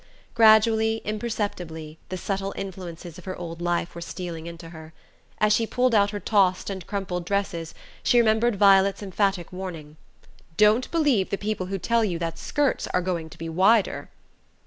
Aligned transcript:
Gradually, 0.33 0.99
imperceptibly, 1.05 1.99
the 2.09 2.17
subtle 2.17 2.55
influences 2.57 3.19
of 3.19 3.25
her 3.25 3.35
old 3.35 3.61
life 3.61 3.93
were 3.93 4.01
stealing 4.01 4.47
into 4.47 4.69
her. 4.71 4.93
As 5.37 5.53
she 5.53 5.67
pulled 5.67 5.93
out 5.93 6.09
her 6.09 6.19
tossed 6.19 6.71
and 6.71 6.87
crumpled 6.87 7.23
dresses 7.23 7.75
she 8.01 8.17
remembered 8.17 8.55
Violet's 8.55 9.03
emphatic 9.03 9.53
warning: 9.53 9.97
"Don't 10.57 10.89
believe 10.89 11.29
the 11.29 11.37
people 11.37 11.67
who 11.67 11.77
tell 11.77 12.03
you 12.03 12.17
that 12.17 12.39
skirts 12.39 12.87
are 12.87 13.01
going 13.03 13.29
to 13.29 13.37
be 13.37 13.47
wider." 13.47 14.09